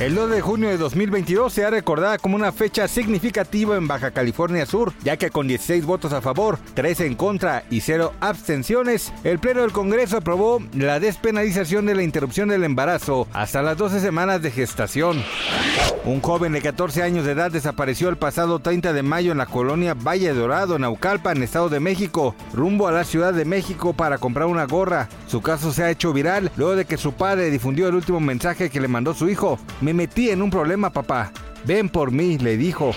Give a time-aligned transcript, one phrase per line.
[0.00, 4.12] El 2 de junio de 2022 se ha recordado como una fecha significativa en Baja
[4.12, 9.12] California Sur, ya que con 16 votos a favor, 3 en contra y 0 abstenciones,
[9.24, 14.00] el Pleno del Congreso aprobó la despenalización de la interrupción del embarazo hasta las 12
[14.00, 15.22] semanas de gestación.
[16.06, 19.44] Un joven de 14 años de edad desapareció el pasado 30 de mayo en la
[19.44, 24.16] colonia Valle Dorado, en Naucalpan, Estado de México, rumbo a la Ciudad de México para
[24.16, 25.10] comprar una gorra.
[25.30, 28.68] Su caso se ha hecho viral luego de que su padre difundió el último mensaje
[28.68, 29.60] que le mandó su hijo.
[29.80, 31.30] Me metí en un problema, papá.
[31.64, 32.90] Ven por mí, le dijo.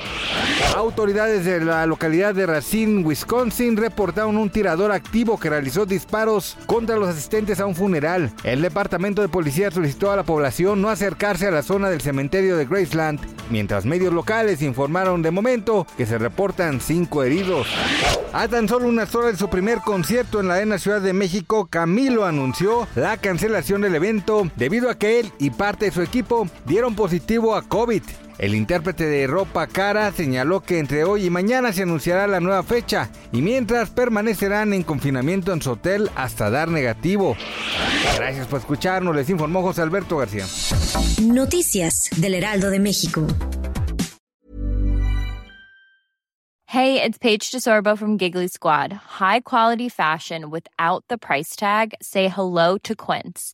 [0.75, 6.97] Autoridades de la localidad de Racine, Wisconsin, reportaron un tirador activo que realizó disparos contra
[6.97, 8.31] los asistentes a un funeral.
[8.43, 12.57] El departamento de policía solicitó a la población no acercarse a la zona del cementerio
[12.57, 17.67] de Graceland, mientras medios locales informaron de momento que se reportan cinco heridos.
[18.33, 21.67] A tan solo unas horas de su primer concierto en la Arena Ciudad de México,
[21.69, 26.47] Camilo anunció la cancelación del evento debido a que él y parte de su equipo
[26.65, 28.01] dieron positivo a COVID.
[28.37, 32.63] El intérprete de ropa cara señaló que entre hoy y mañana se anunciará la nueva
[32.63, 37.35] fecha y mientras permanecerán en confinamiento en su hotel hasta dar negativo.
[38.15, 40.45] Gracias por escucharnos, les informó José Alberto García.
[41.21, 43.27] Noticias del Heraldo de México.
[46.73, 48.91] Hey, it's Paige DeSorbo from Giggly Squad.
[48.93, 51.93] High quality fashion without the price tag.
[52.01, 53.53] Say hello to Quince.